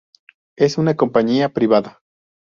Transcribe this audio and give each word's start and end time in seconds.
Es 0.57 0.79
una 0.79 0.95
compañía 0.95 1.49
privada. 1.49 2.01